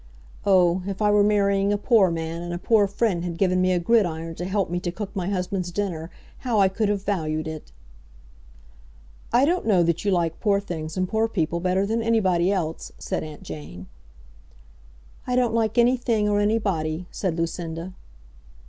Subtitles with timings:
[0.47, 3.71] Oh, if I were marrying a poor man, and a poor friend had given me
[3.71, 7.47] a gridiron to help me to cook my husband's dinner, how I could have valued
[7.47, 7.71] it!"
[9.31, 12.91] "I don't know that you like poor things and poor people better than anybody else,"
[12.97, 13.85] said Aunt Jane.
[15.27, 17.93] "I don't like anything or anybody," said Lucinda.